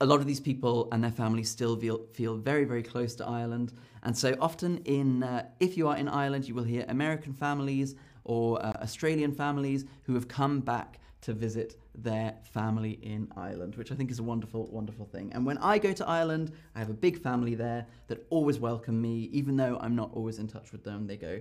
a 0.00 0.06
lot 0.06 0.20
of 0.20 0.26
these 0.26 0.40
people 0.40 0.88
and 0.92 1.02
their 1.02 1.10
families 1.10 1.50
still 1.50 1.76
feel, 1.76 2.06
feel 2.12 2.36
very, 2.36 2.64
very 2.64 2.82
close 2.82 3.14
to 3.16 3.26
Ireland. 3.26 3.72
And 4.02 4.16
so 4.16 4.36
often, 4.40 4.78
in 4.84 5.22
uh, 5.22 5.46
if 5.60 5.76
you 5.76 5.88
are 5.88 5.96
in 5.96 6.08
Ireland, 6.08 6.46
you 6.46 6.54
will 6.54 6.64
hear 6.64 6.84
American 6.88 7.32
families 7.32 7.94
or 8.24 8.62
uh, 8.64 8.72
Australian 8.82 9.32
families 9.32 9.86
who 10.02 10.14
have 10.14 10.28
come 10.28 10.60
back 10.60 11.00
to 11.20 11.32
visit 11.32 11.76
their 11.94 12.36
family 12.42 12.98
in 13.02 13.28
Ireland, 13.36 13.74
which 13.76 13.90
I 13.90 13.94
think 13.94 14.10
is 14.10 14.18
a 14.18 14.22
wonderful, 14.22 14.68
wonderful 14.70 15.04
thing. 15.04 15.32
And 15.34 15.44
when 15.44 15.58
I 15.58 15.78
go 15.78 15.92
to 15.92 16.06
Ireland, 16.06 16.52
I 16.74 16.78
have 16.78 16.90
a 16.90 16.94
big 16.94 17.20
family 17.20 17.54
there 17.54 17.86
that 18.06 18.26
always 18.30 18.58
welcome 18.58 19.00
me, 19.00 19.28
even 19.32 19.56
though 19.56 19.78
I'm 19.80 19.96
not 19.96 20.10
always 20.12 20.38
in 20.38 20.46
touch 20.46 20.70
with 20.70 20.84
them. 20.84 21.06
They 21.06 21.16
go, 21.16 21.40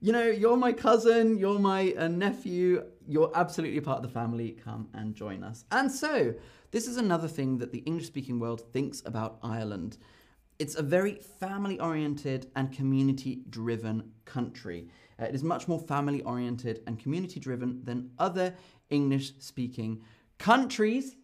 you 0.00 0.12
know, 0.12 0.26
you're 0.26 0.56
my 0.56 0.72
cousin, 0.72 1.38
you're 1.38 1.58
my 1.58 1.94
uh, 1.98 2.08
nephew, 2.08 2.84
you're 3.06 3.32
absolutely 3.34 3.80
part 3.80 3.96
of 3.98 4.02
the 4.02 4.08
family. 4.08 4.52
Come 4.62 4.88
and 4.94 5.14
join 5.14 5.42
us. 5.42 5.64
And 5.72 5.90
so, 5.90 6.34
this 6.70 6.86
is 6.86 6.98
another 6.98 7.28
thing 7.28 7.58
that 7.58 7.72
the 7.72 7.78
English 7.78 8.06
speaking 8.06 8.38
world 8.38 8.60
thinks 8.72 9.02
about 9.06 9.38
Ireland. 9.42 9.96
It's 10.58 10.76
a 10.76 10.82
very 10.82 11.14
family 11.14 11.80
oriented 11.80 12.50
and 12.56 12.70
community 12.70 13.42
driven 13.48 14.12
country. 14.24 14.88
Uh, 15.20 15.26
it 15.26 15.34
is 15.34 15.42
much 15.42 15.66
more 15.66 15.78
family 15.78 16.22
oriented 16.22 16.82
and 16.86 16.98
community 16.98 17.40
driven 17.40 17.82
than 17.84 18.10
other 18.18 18.54
English 18.90 19.32
speaking 19.38 20.02
countries. 20.38 21.16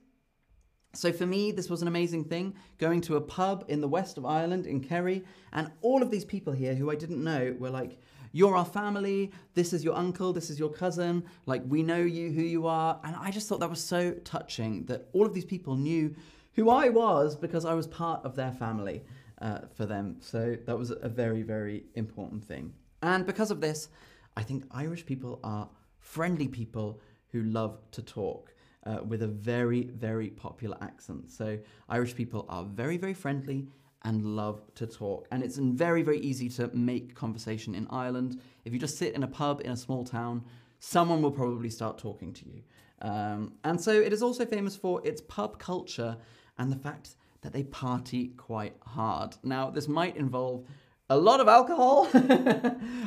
So 0.94 1.12
for 1.12 1.26
me, 1.26 1.50
this 1.50 1.68
was 1.68 1.82
an 1.82 1.88
amazing 1.88 2.24
thing 2.24 2.54
going 2.78 3.00
to 3.02 3.16
a 3.16 3.20
pub 3.20 3.64
in 3.68 3.80
the 3.80 3.88
west 3.88 4.16
of 4.16 4.24
Ireland 4.24 4.66
in 4.66 4.80
Kerry, 4.80 5.24
and 5.52 5.70
all 5.80 6.02
of 6.02 6.10
these 6.10 6.24
people 6.24 6.52
here 6.52 6.74
who 6.74 6.90
I 6.90 6.94
didn't 6.94 7.22
know 7.22 7.54
were 7.58 7.70
like, 7.70 7.98
You're 8.32 8.56
our 8.56 8.64
family, 8.64 9.32
this 9.54 9.72
is 9.72 9.82
your 9.82 9.96
uncle, 9.96 10.32
this 10.32 10.50
is 10.50 10.58
your 10.58 10.70
cousin, 10.70 11.24
like 11.46 11.62
we 11.66 11.82
know 11.82 11.98
you, 11.98 12.30
who 12.30 12.42
you 12.42 12.66
are. 12.66 13.00
And 13.02 13.16
I 13.16 13.30
just 13.30 13.48
thought 13.48 13.60
that 13.60 13.70
was 13.70 13.82
so 13.82 14.12
touching 14.24 14.84
that 14.86 15.08
all 15.12 15.26
of 15.26 15.34
these 15.34 15.44
people 15.44 15.76
knew 15.76 16.14
who 16.54 16.70
I 16.70 16.88
was 16.88 17.34
because 17.34 17.64
I 17.64 17.74
was 17.74 17.88
part 17.88 18.24
of 18.24 18.36
their 18.36 18.52
family 18.52 19.02
uh, 19.42 19.60
for 19.74 19.86
them. 19.86 20.16
So 20.20 20.56
that 20.66 20.78
was 20.78 20.90
a 20.90 21.08
very, 21.08 21.42
very 21.42 21.84
important 21.94 22.44
thing. 22.44 22.72
And 23.02 23.26
because 23.26 23.50
of 23.50 23.60
this, 23.60 23.88
I 24.36 24.42
think 24.42 24.64
Irish 24.70 25.04
people 25.04 25.40
are 25.42 25.68
friendly 25.98 26.48
people 26.48 27.00
who 27.34 27.42
love 27.42 27.78
to 27.90 28.00
talk 28.00 28.54
uh, 28.86 28.98
with 29.04 29.22
a 29.22 29.26
very, 29.26 29.82
very 29.86 30.30
popular 30.30 30.78
accent. 30.80 31.28
So 31.32 31.58
Irish 31.88 32.14
people 32.14 32.46
are 32.48 32.62
very, 32.62 32.96
very 32.96 33.12
friendly 33.12 33.66
and 34.02 34.24
love 34.36 34.62
to 34.76 34.86
talk. 34.86 35.26
And 35.32 35.42
it's 35.42 35.56
very, 35.56 36.02
very 36.02 36.20
easy 36.20 36.48
to 36.50 36.70
make 36.72 37.16
conversation 37.16 37.74
in 37.74 37.88
Ireland. 37.90 38.40
If 38.64 38.72
you 38.72 38.78
just 38.78 38.98
sit 38.98 39.14
in 39.14 39.24
a 39.24 39.26
pub 39.26 39.62
in 39.64 39.72
a 39.72 39.76
small 39.76 40.04
town, 40.04 40.44
someone 40.78 41.22
will 41.22 41.32
probably 41.32 41.70
start 41.70 41.98
talking 41.98 42.32
to 42.34 42.44
you. 42.46 42.62
Um, 43.02 43.54
and 43.64 43.80
so 43.80 43.90
it 43.90 44.12
is 44.12 44.22
also 44.22 44.46
famous 44.46 44.76
for 44.76 45.04
its 45.04 45.20
pub 45.22 45.58
culture 45.58 46.16
and 46.58 46.70
the 46.70 46.76
fact 46.76 47.16
that 47.42 47.52
they 47.52 47.64
party 47.64 48.28
quite 48.36 48.76
hard. 48.86 49.34
Now, 49.42 49.70
this 49.70 49.88
might 49.88 50.16
involve 50.16 50.66
a 51.10 51.16
lot 51.16 51.40
of 51.40 51.48
alcohol, 51.48 52.08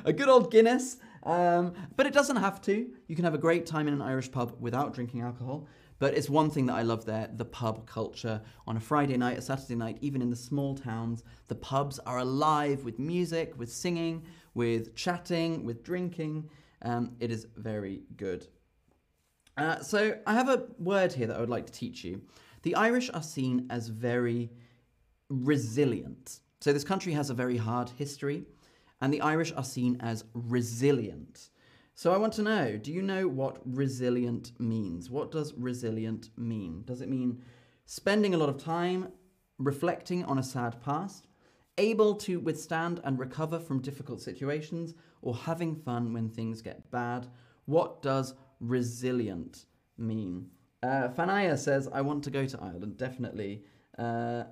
a 0.06 0.14
good 0.14 0.28
old 0.28 0.52
Guinness, 0.52 0.98
um, 1.28 1.74
but 1.96 2.08
it 2.08 2.14
doesn't 2.14 2.38
have 2.38 2.62
to. 2.62 2.90
You 3.08 3.16
can 3.16 3.26
have 3.26 3.34
a 3.34 3.38
great 3.38 3.66
time 3.66 3.88
in 3.88 3.94
an 3.94 4.02
Irish 4.02 4.32
pub 4.32 4.56
without 4.60 4.94
drinking 4.94 5.22
alcohol. 5.22 5.68
But 6.00 6.16
it's 6.16 6.30
one 6.30 6.50
thing 6.50 6.68
that 6.68 6.76
I 6.76 6.84
love 6.84 7.06
there 7.06 7.30
the 7.36 7.46
pub 7.46 7.86
culture. 7.86 8.42
On 8.66 8.78
a 8.78 8.80
Friday 8.80 9.18
night, 9.18 9.38
a 9.38 9.42
Saturday 9.42 9.76
night, 9.76 9.98
even 10.02 10.22
in 10.22 10.30
the 10.30 10.36
small 10.36 10.76
towns, 10.76 11.24
the 11.48 11.56
pubs 11.56 12.00
are 12.00 12.20
alive 12.20 12.84
with 12.84 12.98
music, 12.98 13.54
with 13.58 13.72
singing, 13.72 14.24
with 14.54 14.96
chatting, 14.96 15.66
with 15.66 15.84
drinking. 15.84 16.50
Um, 16.84 17.16
it 17.20 17.32
is 17.32 17.48
very 17.58 18.04
good. 18.16 18.48
Uh, 19.58 19.82
so 19.82 20.18
I 20.28 20.34
have 20.34 20.50
a 20.50 20.68
word 20.78 21.14
here 21.14 21.28
that 21.28 21.36
I 21.36 21.40
would 21.40 21.50
like 21.50 21.66
to 21.66 21.74
teach 21.74 22.04
you. 22.04 22.22
The 22.62 22.76
Irish 22.76 23.10
are 23.14 23.24
seen 23.24 23.66
as 23.70 23.88
very 23.88 24.52
resilient. 25.30 26.40
So 26.62 26.72
this 26.72 26.84
country 26.84 27.14
has 27.14 27.30
a 27.30 27.34
very 27.34 27.58
hard 27.58 27.90
history, 27.90 28.46
and 29.02 29.14
the 29.14 29.22
Irish 29.22 29.54
are 29.54 29.64
seen 29.64 29.98
as 30.00 30.26
resilient. 30.34 31.50
So 31.94 32.14
I 32.14 32.18
want 32.18 32.34
to 32.34 32.44
know, 32.44 32.78
do 32.78 32.92
you 32.92 33.02
know 33.02 33.28
what 33.28 33.58
resilient 33.66 34.52
means? 34.60 35.10
What 35.10 35.32
does 35.32 35.54
resilient 35.56 36.30
mean? 36.38 36.84
Does 36.86 37.02
it 37.02 37.10
mean 37.10 37.42
spending 37.86 38.36
a 38.36 38.38
lot 38.38 38.50
of 38.50 38.64
time 38.64 39.10
reflecting 39.58 40.24
on 40.26 40.38
a 40.38 40.44
sad 40.44 40.80
past, 40.82 41.28
able 41.80 42.14
to 42.16 42.40
withstand 42.40 43.02
and 43.04 43.18
recover 43.18 43.60
from 43.60 43.82
difficult 43.82 44.22
situations, 44.22 44.94
or 45.22 45.36
having 45.36 45.76
fun 45.76 46.14
when 46.14 46.30
things 46.30 46.62
get 46.62 46.92
bad? 46.92 47.28
What 47.66 48.04
does 48.04 48.36
resilient 48.60 49.66
mean? 49.98 50.50
Uh, 50.84 51.08
Fanaya 51.10 51.58
says, 51.58 51.90
I 51.92 52.02
want 52.02 52.24
to 52.26 52.30
go 52.30 52.46
to 52.46 52.62
Ireland, 52.62 52.98
definitely. 52.98 53.64
Uh, 53.98 54.44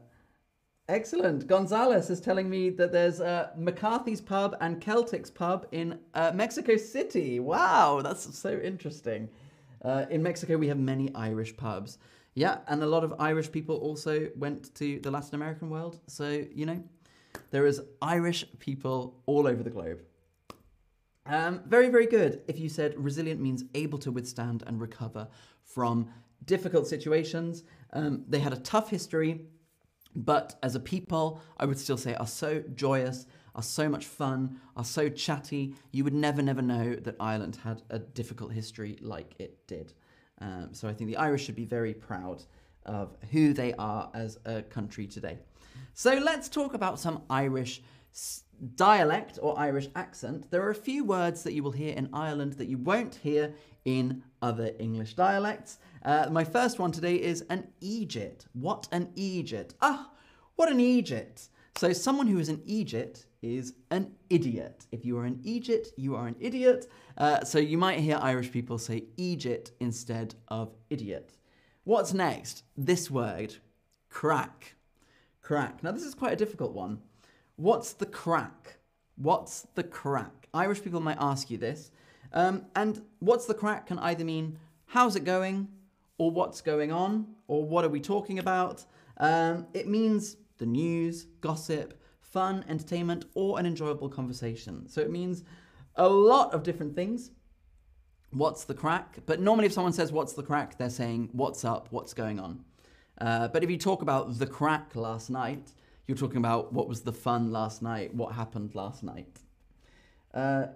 Excellent. 0.88 1.48
Gonzalez 1.48 2.12
is 2.12 2.22
telling 2.22 2.48
me 2.48 2.70
that 2.70 2.92
there's 2.92 3.20
uh, 3.20 3.50
McCarthy's 3.58 4.22
Pub 4.22 4.56
and 4.62 4.80
Celtic's 4.80 5.32
Pub 5.32 5.66
in 5.72 5.98
uh, 6.14 6.32
Mexico 6.36 6.78
City. 6.78 7.40
Wow, 7.40 8.02
that's 8.04 8.38
so 8.38 8.60
interesting. 8.60 9.28
Uh, 9.84 10.06
in 10.12 10.22
Mexico, 10.22 10.58
we 10.58 10.68
have 10.68 10.78
many 10.78 11.14
Irish 11.16 11.58
pubs. 11.58 11.98
Yeah, 12.36 12.60
and 12.68 12.84
a 12.84 12.86
lot 12.86 13.04
of 13.04 13.16
Irish 13.18 13.52
people 13.52 13.78
also 13.78 14.30
went 14.36 14.76
to 14.76 15.00
the 15.00 15.10
Latin 15.10 15.34
American 15.34 15.72
world. 15.72 16.00
So, 16.06 16.46
you 16.54 16.68
know, 16.68 16.84
there 17.50 17.66
is 17.66 17.82
Irish 18.02 18.46
people 18.60 19.20
all 19.26 19.48
over 19.48 19.64
the 19.64 19.72
globe. 19.72 20.04
Um, 21.26 21.62
very, 21.66 21.90
very 21.90 22.06
good. 22.06 22.44
If 22.48 22.60
you 22.60 22.70
said 22.70 22.94
resilient 22.96 23.42
means 23.42 23.64
able 23.74 23.98
to 24.00 24.12
withstand 24.12 24.64
and 24.68 24.80
recover 24.80 25.28
from 25.64 26.10
difficult 26.46 26.86
situations. 26.88 27.64
Um, 27.94 28.24
they 28.28 28.40
had 28.40 28.54
a 28.54 28.58
tough 28.58 28.90
history 28.90 29.48
but 30.16 30.56
as 30.64 30.76
a 30.76 30.80
people, 30.80 31.42
I 31.58 31.66
would 31.66 31.78
still 31.78 31.98
say 31.98 32.16
are 32.16 32.28
so 32.28 32.64
joyous, 32.74 33.26
are 33.54 33.64
so 33.64 33.90
much 33.90 34.06
fun, 34.06 34.60
are 34.76 34.84
so 34.86 35.10
chatty. 35.10 35.76
You 35.92 36.04
would 36.04 36.14
never, 36.14 36.42
never 36.42 36.62
know 36.62 36.96
that 36.96 37.16
Ireland 37.20 37.58
had 37.64 37.82
a 37.90 38.00
difficult 38.00 38.52
history 38.52 38.98
like 39.02 39.36
it 39.40 39.66
did. 39.68 39.94
Um, 40.40 40.70
so 40.74 40.88
I 40.88 40.94
think 40.94 41.10
the 41.10 41.18
Irish 41.18 41.46
should 41.46 41.56
be 41.56 41.66
very 41.66 41.94
proud 41.94 42.44
of 42.86 43.16
who 43.32 43.54
they 43.54 43.74
are 43.74 44.12
as 44.14 44.38
a 44.46 44.62
country 44.62 45.08
today. 45.08 45.40
So 45.94 46.14
let's 46.16 46.50
talk 46.50 46.74
about 46.74 47.00
some 47.00 47.24
Irish 47.30 47.82
dialect 48.76 49.40
or 49.42 49.58
Irish 49.60 49.90
accent. 49.96 50.50
There 50.52 50.62
are 50.62 50.70
a 50.70 50.76
few 50.76 51.04
words 51.04 51.44
that 51.44 51.54
you 51.54 51.64
will 51.64 51.72
hear 51.72 51.94
in 51.94 52.10
Ireland 52.14 52.54
that 52.54 52.68
you 52.68 52.78
won't 52.78 53.16
hear 53.16 53.54
in 53.86 54.24
other 54.46 54.72
English 54.80 55.16
dialects. 55.16 55.80
Uh, 56.04 56.28
my 56.30 56.44
first 56.44 56.78
one 56.78 56.92
today 56.92 57.16
is 57.16 57.44
an 57.50 57.68
eejit. 57.82 58.46
What 58.54 58.88
an 58.92 59.08
eejit? 59.16 59.72
Ah, 59.82 60.12
what 60.56 60.70
an 60.72 60.78
eejit. 60.78 61.48
So 61.78 61.92
someone 61.92 62.28
who 62.28 62.38
is 62.40 62.48
an 62.48 62.62
eejit 62.76 63.26
is 63.42 63.74
an 63.90 64.12
idiot. 64.30 64.86
If 64.92 65.04
you 65.04 65.18
are 65.18 65.26
an 65.26 65.42
eejit, 65.44 65.88
you 65.98 66.16
are 66.16 66.28
an 66.28 66.36
idiot. 66.40 66.88
Uh, 67.18 67.44
so 67.44 67.58
you 67.58 67.78
might 67.80 68.00
hear 68.00 68.20
Irish 68.22 68.52
people 68.52 68.78
say 68.78 69.06
eejit 69.18 69.72
instead 69.80 70.36
of 70.48 70.76
idiot. 70.92 71.34
What's 71.84 72.14
next? 72.14 72.64
This 72.78 73.10
word, 73.10 73.56
craic. 74.10 74.76
Craic. 75.42 75.82
Now 75.82 75.92
this 75.92 76.04
is 76.04 76.14
quite 76.14 76.34
a 76.34 76.44
difficult 76.44 76.74
one. 76.74 77.02
What's 77.56 77.94
the 77.94 78.06
craic? 78.06 78.78
What's 79.16 79.68
the 79.74 79.84
craic? 79.84 80.50
Irish 80.54 80.84
people 80.84 81.02
might 81.02 81.18
ask 81.20 81.50
you 81.50 81.58
this. 81.58 81.92
Um, 82.36 82.66
and 82.76 83.02
what's 83.20 83.46
the 83.46 83.54
craic 83.54 83.88
can 83.88 83.98
either 84.00 84.24
mean 84.24 84.60
how's 84.88 85.16
it 85.16 85.24
going, 85.24 85.70
or 86.18 86.32
what's 86.32 86.62
going 86.62 86.92
on, 86.92 87.28
or 87.48 87.66
what 87.66 87.84
are 87.84 87.90
we 87.90 88.00
talking 88.00 88.40
about. 88.40 88.86
Um, 89.18 89.68
it 89.74 89.88
means 89.88 90.38
the 90.58 90.66
news, 90.66 91.26
gossip, 91.42 92.02
fun, 92.22 92.64
entertainment, 92.70 93.26
or 93.34 93.60
an 93.60 93.66
enjoyable 93.66 94.10
conversation. 94.10 94.88
So 94.88 95.02
it 95.02 95.12
means 95.12 95.44
a 95.96 96.08
lot 96.08 96.54
of 96.54 96.64
different 96.64 96.96
things. 96.96 97.32
What's 98.32 98.66
the 98.66 98.74
craic? 98.74 99.26
But 99.26 99.40
normally, 99.40 99.68
if 99.68 99.74
someone 99.74 99.94
says, 99.94 100.12
What's 100.12 100.34
the 100.34 100.44
craic? 100.44 100.78
they're 100.78 100.90
saying, 100.90 101.30
What's 101.32 101.64
up? 101.64 101.88
What's 101.92 102.14
going 102.14 102.40
on? 102.40 102.64
Uh, 103.20 103.48
but 103.48 103.64
if 103.64 103.70
you 103.70 103.78
talk 103.78 104.02
about 104.02 104.38
the 104.38 104.48
craic 104.48 104.96
last 104.96 105.30
night, 105.30 105.72
you're 106.08 106.18
talking 106.18 106.38
about 106.38 106.74
what 106.74 106.88
was 106.88 107.02
the 107.02 107.14
fun 107.14 107.52
last 107.52 107.82
night, 107.82 108.14
what 108.14 108.34
happened 108.34 108.76
last 108.76 109.04
night. 109.04 109.40
Uh, 110.34 110.68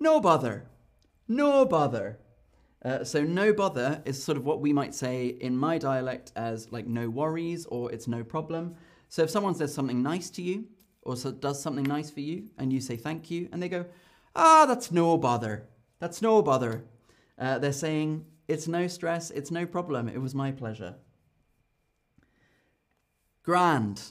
no 0.00 0.20
bother. 0.20 0.66
No 1.28 1.64
bother. 1.64 2.18
Uh, 2.84 3.02
so 3.02 3.24
no 3.24 3.52
bother 3.52 4.02
is 4.04 4.22
sort 4.22 4.36
of 4.36 4.44
what 4.44 4.60
we 4.60 4.72
might 4.72 4.94
say 4.94 5.28
in 5.40 5.56
my 5.56 5.78
dialect 5.78 6.32
as 6.36 6.70
like 6.70 6.86
no 6.86 7.08
worries 7.08 7.64
or 7.66 7.90
it's 7.90 8.06
no 8.06 8.22
problem. 8.22 8.74
So 9.08 9.22
if 9.22 9.30
someone 9.30 9.54
says 9.54 9.72
something 9.72 10.02
nice 10.02 10.28
to 10.30 10.42
you 10.42 10.66
or 11.02 11.16
so 11.16 11.32
does 11.32 11.62
something 11.62 11.84
nice 11.84 12.10
for 12.10 12.20
you 12.20 12.50
and 12.58 12.72
you 12.72 12.80
say 12.80 12.96
thank 12.96 13.30
you 13.30 13.48
and 13.52 13.62
they 13.62 13.70
go, 13.70 13.86
ah, 14.36 14.66
that's 14.66 14.92
no 14.92 15.16
bother. 15.16 15.68
That's 15.98 16.20
no 16.20 16.42
bother. 16.42 16.84
Uh, 17.38 17.58
they're 17.58 17.72
saying 17.72 18.26
it's 18.48 18.68
no 18.68 18.86
stress, 18.86 19.30
it's 19.30 19.50
no 19.50 19.64
problem. 19.64 20.08
It 20.08 20.20
was 20.20 20.34
my 20.34 20.52
pleasure. 20.52 20.96
Grand. 23.42 24.02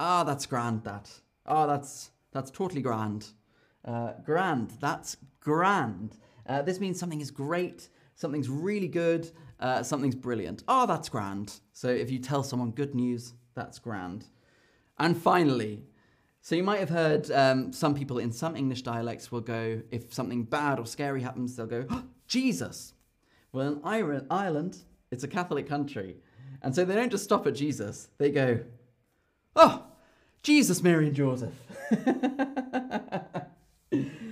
Ah, 0.00 0.24
that's 0.24 0.46
grand. 0.46 0.84
That. 0.84 1.10
Ah, 1.44 1.66
that's 1.66 2.10
that's 2.32 2.50
totally 2.50 2.82
grand. 2.82 3.28
Uh, 3.84 4.12
grand. 4.24 4.72
That's 4.80 5.16
grand. 5.40 6.16
Uh, 6.48 6.62
this 6.62 6.80
means 6.80 6.98
something 6.98 7.20
is 7.20 7.30
great, 7.30 7.88
something's 8.14 8.48
really 8.48 8.88
good, 8.88 9.30
uh, 9.60 9.82
something's 9.82 10.14
brilliant. 10.14 10.62
Oh, 10.68 10.86
that's 10.86 11.08
grand. 11.08 11.60
So 11.72 11.88
if 11.88 12.10
you 12.10 12.18
tell 12.18 12.42
someone 12.42 12.70
good 12.70 12.94
news, 12.94 13.34
that's 13.54 13.78
grand. 13.78 14.26
And 14.98 15.16
finally, 15.16 15.84
so 16.40 16.54
you 16.54 16.62
might 16.62 16.80
have 16.80 16.90
heard 16.90 17.30
um, 17.30 17.72
some 17.72 17.94
people 17.94 18.18
in 18.18 18.30
some 18.30 18.54
English 18.54 18.82
dialects 18.82 19.32
will 19.32 19.40
go, 19.40 19.82
if 19.90 20.14
something 20.14 20.44
bad 20.44 20.78
or 20.78 20.86
scary 20.86 21.22
happens, 21.22 21.56
they'll 21.56 21.66
go, 21.66 21.86
oh, 21.90 22.04
Jesus. 22.28 22.94
Well, 23.52 23.66
in 23.68 23.80
Ireland, 24.30 24.78
it's 25.10 25.24
a 25.24 25.28
Catholic 25.28 25.68
country. 25.68 26.16
And 26.62 26.74
so 26.74 26.84
they 26.84 26.94
don't 26.94 27.10
just 27.10 27.24
stop 27.24 27.46
at 27.46 27.54
Jesus, 27.54 28.08
they 28.18 28.30
go, 28.30 28.60
oh, 29.56 29.86
Jesus, 30.42 30.82
Mary, 30.82 31.08
and 31.08 31.16
Joseph. 31.16 31.54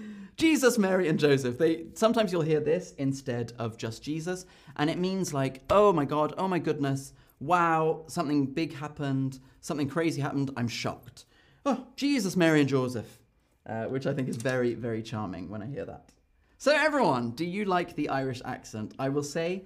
Jesus, 0.45 0.77
Mary, 0.77 1.09
and 1.09 1.19
Joseph. 1.19 1.57
They 1.57 1.87
sometimes 1.95 2.31
you'll 2.31 2.43
hear 2.43 2.61
this 2.61 2.93
instead 2.99 3.55
of 3.59 3.79
just 3.79 4.03
Jesus, 4.03 4.45
and 4.77 4.91
it 4.91 4.99
means 4.99 5.33
like, 5.33 5.63
oh 5.71 5.91
my 5.91 6.05
God, 6.05 6.35
oh 6.37 6.47
my 6.47 6.59
goodness, 6.59 7.15
wow, 7.41 8.05
something 8.09 8.45
big 8.45 8.75
happened, 8.75 9.39
something 9.63 9.89
crazy 9.89 10.21
happened. 10.21 10.51
I'm 10.55 10.69
shocked. 10.69 11.25
Oh, 11.65 11.87
Jesus, 11.97 12.37
Mary, 12.37 12.61
and 12.61 12.69
Joseph, 12.69 13.21
uh, 13.65 13.85
which 13.85 14.07
I 14.07 14.13
think 14.13 14.29
is 14.29 14.37
very, 14.37 14.75
very 14.75 15.03
charming 15.03 15.49
when 15.49 15.63
I 15.63 15.67
hear 15.67 15.87
that. 15.87 16.11
So, 16.59 16.77
everyone, 16.77 17.31
do 17.31 17.47
you 17.47 17.65
like 17.65 17.95
the 17.95 18.11
Irish 18.11 18.43
accent? 18.45 18.93
I 18.99 19.09
will 19.09 19.23
say, 19.23 19.65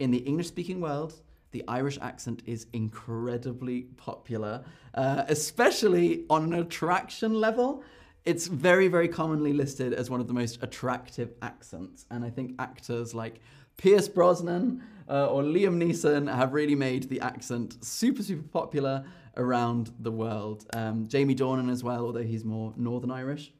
in 0.00 0.10
the 0.10 0.18
English-speaking 0.18 0.80
world, 0.80 1.14
the 1.52 1.62
Irish 1.68 1.98
accent 2.02 2.42
is 2.46 2.66
incredibly 2.72 3.82
popular, 3.96 4.64
uh, 4.94 5.22
especially 5.28 6.24
on 6.28 6.52
an 6.52 6.54
attraction 6.54 7.34
level. 7.34 7.84
It's 8.26 8.48
very, 8.48 8.88
very 8.88 9.08
commonly 9.08 9.52
listed 9.52 9.94
as 9.94 10.10
one 10.10 10.20
of 10.20 10.26
the 10.26 10.34
most 10.34 10.62
attractive 10.62 11.32
accents. 11.42 12.04
And 12.10 12.24
I 12.24 12.30
think 12.30 12.56
actors 12.58 13.14
like 13.14 13.40
Pierce 13.76 14.08
Brosnan 14.08 14.82
uh, 15.08 15.26
or 15.26 15.42
Liam 15.42 15.76
Neeson 15.82 16.32
have 16.34 16.52
really 16.52 16.74
made 16.74 17.08
the 17.08 17.20
accent 17.20 17.84
super, 17.84 18.22
super 18.22 18.46
popular 18.48 19.04
around 19.36 19.92
the 20.00 20.10
world. 20.10 20.66
Um, 20.72 21.06
Jamie 21.08 21.36
Dornan 21.36 21.70
as 21.70 21.84
well, 21.84 22.06
although 22.06 22.22
he's 22.22 22.44
more 22.44 22.72
Northern 22.76 23.10
Irish. 23.10 23.52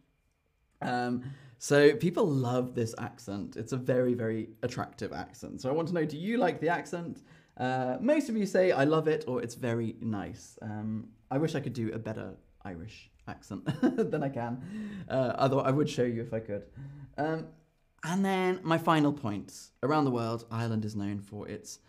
Um, 0.83 1.23
so 1.59 1.95
people 1.95 2.27
love 2.27 2.75
this 2.75 2.95
accent. 2.99 3.57
It's 3.57 3.73
a 3.73 3.77
very, 3.77 4.15
very 4.15 4.49
attractive 4.63 5.13
accent. 5.13 5.61
So 5.61 5.69
I 5.69 5.73
want 5.73 5.89
to 5.89 5.95
know 5.95 6.05
do 6.05 6.17
you 6.17 6.39
like 6.39 6.61
the 6.61 6.69
accent? 6.69 7.23
Uh, 7.57 7.97
most 8.01 8.29
of 8.29 8.37
you 8.37 8.47
say 8.47 8.73
I 8.73 8.85
love 8.85 9.09
it 9.09 9.25
or 9.27 9.43
it's 9.43 9.55
very 9.55 9.97
nice. 10.01 10.59
Um, 10.61 11.09
I 11.31 11.39
wish 11.39 11.55
I 11.55 11.61
could 11.61 11.73
do 11.73 11.93
a 11.93 11.99
better 11.99 12.35
Irish 12.65 13.11
accent 13.29 13.65
than 13.83 14.23
I 14.23 14.29
can. 14.29 14.63
Uh, 15.09 15.35
although 15.39 15.61
I 15.61 15.71
would 15.71 15.89
show 15.89 16.05
you 16.05 16.23
if 16.23 16.33
I 16.33 16.41
could. 16.41 16.65
Um, 17.17 17.47
and 18.05 18.25
then 18.25 18.61
my 18.63 18.79
final 18.79 19.13
point. 19.13 19.71
Around 19.83 20.05
the 20.05 20.11
world, 20.11 20.45
Ireland 20.51 20.85
is 20.85 20.95
known 20.95 21.21
for 21.21 21.49
its 21.49 21.81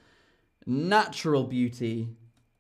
natural 0.65 1.44
beauty. 1.44 2.10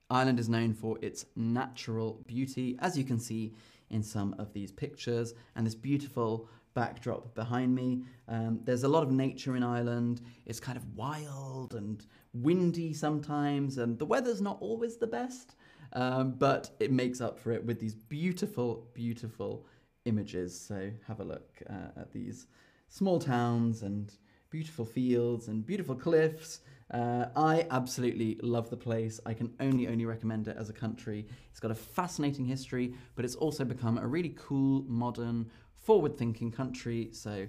Ireland 0.09 0.39
is 0.39 0.47
known 0.47 0.73
for 0.73 0.97
its 1.01 1.25
natural 1.35 2.23
beauty, 2.27 2.77
as 2.79 2.97
you 2.97 3.03
can 3.03 3.19
see 3.19 3.53
in 3.89 4.03
some 4.03 4.35
of 4.37 4.53
these 4.53 4.71
pictures, 4.71 5.33
and 5.55 5.65
this 5.65 5.75
beautiful 5.75 6.49
backdrop 6.73 7.33
behind 7.33 7.73
me. 7.73 8.03
Um, 8.27 8.59
there's 8.63 8.83
a 8.83 8.87
lot 8.87 9.01
of 9.01 9.11
nature 9.11 9.55
in 9.55 9.63
Ireland. 9.63 10.21
It's 10.45 10.59
kind 10.59 10.77
of 10.77 10.95
wild 10.95 11.73
and 11.73 12.05
windy 12.33 12.93
sometimes, 12.93 13.79
and 13.79 13.97
the 13.97 14.05
weather's 14.05 14.41
not 14.41 14.57
always 14.61 14.97
the 14.97 15.07
best. 15.07 15.55
Um, 15.93 16.31
but 16.37 16.71
it 16.79 16.91
makes 16.91 17.21
up 17.21 17.39
for 17.39 17.51
it 17.51 17.65
with 17.65 17.79
these 17.79 17.95
beautiful, 17.95 18.87
beautiful 18.93 19.65
images. 20.05 20.59
So 20.59 20.91
have 21.07 21.19
a 21.19 21.23
look 21.23 21.61
uh, 21.69 21.99
at 22.01 22.11
these 22.11 22.47
small 22.87 23.19
towns 23.19 23.83
and 23.83 24.13
beautiful 24.49 24.85
fields 24.85 25.47
and 25.47 25.65
beautiful 25.65 25.95
cliffs. 25.95 26.61
Uh, 26.91 27.25
I 27.35 27.67
absolutely 27.69 28.39
love 28.41 28.69
the 28.69 28.77
place. 28.77 29.19
I 29.25 29.33
can 29.33 29.53
only, 29.59 29.87
only 29.87 30.05
recommend 30.05 30.47
it 30.47 30.55
as 30.57 30.69
a 30.69 30.73
country. 30.73 31.27
It's 31.51 31.59
got 31.59 31.71
a 31.71 31.75
fascinating 31.75 32.45
history, 32.45 32.93
but 33.15 33.25
it's 33.25 33.35
also 33.35 33.65
become 33.65 33.97
a 33.97 34.07
really 34.07 34.35
cool, 34.37 34.85
modern, 34.87 35.51
forward 35.73 36.17
thinking 36.17 36.51
country. 36.51 37.09
So 37.11 37.47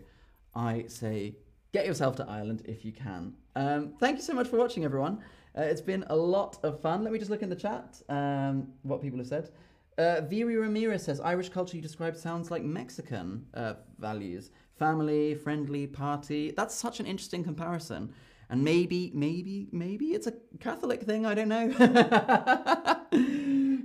I 0.55 0.85
say 0.89 1.37
get 1.73 1.87
yourself 1.87 2.17
to 2.17 2.29
Ireland 2.29 2.63
if 2.65 2.85
you 2.85 2.93
can. 2.93 3.35
Um, 3.55 3.93
thank 4.01 4.17
you 4.17 4.23
so 4.23 4.33
much 4.33 4.49
for 4.49 4.57
watching, 4.57 4.85
everyone. 4.85 5.23
Uh, 5.59 5.63
it's 5.63 5.81
been 5.81 6.05
a 6.09 6.17
lot 6.17 6.59
of 6.63 6.81
fun. 6.81 7.03
Let 7.03 7.13
me 7.13 7.19
just 7.19 7.31
look 7.31 7.43
in 7.43 7.49
the 7.49 7.57
chat 7.57 8.01
um, 8.09 8.69
what 8.83 9.03
people 9.03 9.19
have 9.19 9.27
said. 9.27 9.51
Uh, 9.97 10.21
Viri 10.21 10.57
Ramirez 10.57 11.03
says 11.03 11.21
Irish 11.21 11.49
culture 11.49 11.75
you 11.75 11.83
describe 11.83 12.17
sounds 12.17 12.53
like 12.53 12.63
Mexican 12.63 13.47
uh, 13.55 13.75
values 13.99 14.51
family, 14.79 15.35
friendly, 15.35 15.89
party. 15.89 16.53
That's 16.53 16.73
such 16.73 17.01
an 17.01 17.07
interesting 17.07 17.43
comparison. 17.43 18.15
And 18.49 18.63
maybe, 18.63 19.11
maybe, 19.13 19.69
maybe 19.73 20.07
it's 20.07 20.29
a 20.29 20.35
Catholic 20.61 21.03
thing. 21.03 21.27
I 21.27 21.35
don't 21.35 21.49
know. 21.49 21.69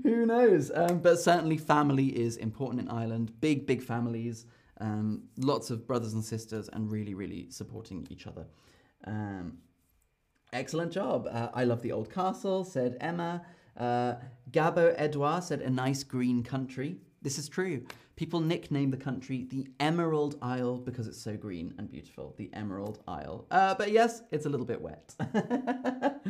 Who 0.03 0.25
knows? 0.27 0.71
Um, 0.73 0.99
but 0.99 1.19
certainly, 1.19 1.57
family 1.57 2.07
is 2.07 2.37
important 2.37 2.81
in 2.83 2.89
Ireland. 2.89 3.33
Big, 3.41 3.65
big 3.65 3.81
families. 3.81 4.45
Um, 4.79 5.23
lots 5.37 5.71
of 5.71 5.87
brothers 5.87 6.13
and 6.13 6.23
sisters, 6.23 6.69
and 6.71 6.91
really, 6.91 7.15
really 7.15 7.47
supporting 7.49 8.07
each 8.09 8.27
other. 8.27 8.45
Um, 9.05 9.57
Excellent 10.53 10.91
job. 10.91 11.27
Uh, 11.29 11.49
I 11.53 11.63
love 11.63 11.81
the 11.81 11.91
old 11.91 12.11
castle, 12.11 12.63
said 12.63 12.97
Emma. 13.01 13.43
Uh, 13.75 14.15
Gabo 14.51 14.93
Edouard 14.97 15.43
said 15.43 15.61
a 15.61 15.69
nice 15.69 16.03
green 16.03 16.43
country. 16.43 16.97
This 17.23 17.39
is 17.39 17.49
true. 17.49 17.83
People 18.15 18.39
nickname 18.39 18.91
the 18.91 18.97
country 18.97 19.47
the 19.49 19.67
Emerald 19.79 20.35
Isle 20.43 20.77
because 20.77 21.07
it's 21.07 21.19
so 21.19 21.35
green 21.35 21.73
and 21.79 21.89
beautiful. 21.89 22.35
The 22.37 22.51
Emerald 22.53 22.99
Isle. 23.07 23.47
Uh, 23.49 23.73
but 23.73 23.91
yes, 23.91 24.21
it's 24.31 24.45
a 24.45 24.49
little 24.49 24.67
bit 24.67 24.79
wet. 24.79 25.15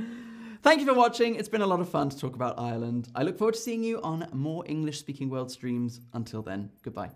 Thank 0.64 0.80
you 0.80 0.86
for 0.86 0.94
watching. 0.94 1.36
It's 1.36 1.50
been 1.50 1.62
a 1.62 1.68
lot 1.68 1.82
of 1.82 1.90
fun 1.90 2.10
to 2.10 2.18
talk 2.18 2.36
about 2.36 2.58
Ireland. 2.58 3.10
I 3.14 3.24
look 3.24 3.38
forward 3.38 3.56
to 3.56 3.60
seeing 3.60 3.84
you 3.84 4.02
on 4.02 4.30
more 4.32 4.64
English 4.66 5.00
speaking 5.00 5.30
world 5.30 5.52
streams. 5.52 6.00
Until 6.14 6.42
then, 6.42 6.72
goodbye. 6.84 7.12